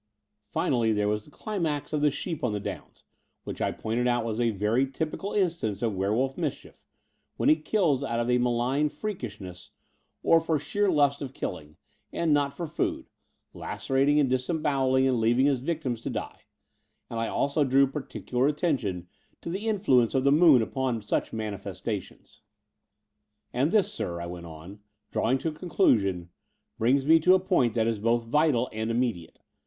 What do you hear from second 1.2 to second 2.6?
the climax of the sheep on the